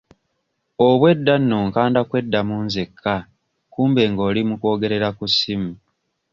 [0.87, 3.15] Obwedda nno nkanda kweddamu nzekka
[3.73, 5.71] kumbe ng'oli mu kwogerera ku ssimu.